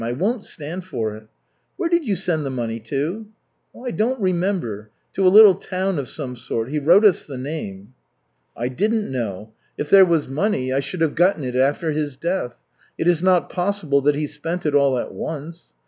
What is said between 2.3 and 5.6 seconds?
the money to?" "I don't remember. To a little